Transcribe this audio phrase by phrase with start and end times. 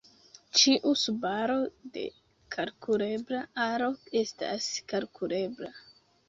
[0.59, 1.57] Ĉiu subaro
[1.97, 2.05] de
[2.55, 3.91] kalkulebla aro
[4.23, 5.71] estas kalkulebla.